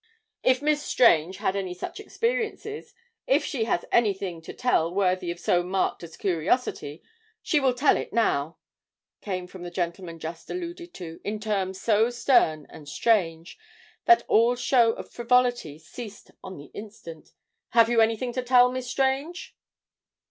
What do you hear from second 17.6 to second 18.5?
"Have you anything to